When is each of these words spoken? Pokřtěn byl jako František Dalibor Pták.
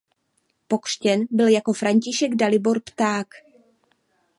Pokřtěn 0.67 1.25
byl 1.31 1.47
jako 1.47 1.73
František 1.73 2.35
Dalibor 2.35 2.79
Pták. 2.81 3.27